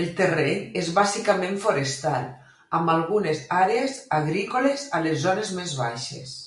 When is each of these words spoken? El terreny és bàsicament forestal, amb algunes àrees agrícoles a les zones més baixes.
El 0.00 0.08
terreny 0.16 0.58
és 0.80 0.90
bàsicament 0.98 1.56
forestal, 1.62 2.28
amb 2.80 2.94
algunes 2.98 3.42
àrees 3.62 3.98
agrícoles 4.20 4.88
a 5.00 5.04
les 5.10 5.20
zones 5.28 5.58
més 5.64 5.78
baixes. 5.84 6.40